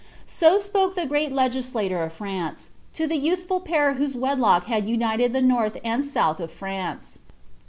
[0.01, 4.89] ^ So spoke the great legislator of France, to the youthful pair whose wedlock had
[4.89, 7.19] united the north and south of France.